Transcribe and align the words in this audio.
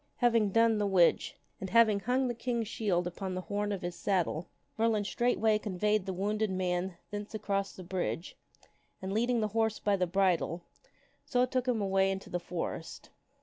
Having 0.15 0.49
done 0.49 0.79
the 0.79 0.87
which 0.87 1.35
and 1.59 1.69
having 1.69 1.99
hung 1.99 2.27
the 2.27 2.33
King's 2.33 2.67
shield 2.67 3.05
upon 3.05 3.35
the 3.35 3.41
horn 3.41 3.71
of 3.71 3.83
his 3.83 3.95
saddle, 3.95 4.49
Merlin 4.75 5.03
straightway 5.03 5.57
60 5.57 5.63
THE 5.63 5.69
WINNING 5.69 5.75
OF 5.75 5.75
A 5.75 5.77
SWORD 5.77 5.79
conveyed 5.79 6.05
the 6.07 6.13
wounded 6.13 6.49
man 6.49 6.97
thence 7.11 7.35
across 7.35 7.75
the 7.75 7.83
bridge, 7.83 8.35
and, 8.99 9.13
leading 9.13 9.41
the 9.41 9.49
horse 9.49 9.77
by 9.77 9.95
the 9.95 10.07
bridle, 10.07 10.63
so 11.23 11.45
took 11.45 11.67
him 11.67 11.83
away 11.83 12.09
into 12.09 12.31
the 12.31 12.39
forest. 12.39 13.11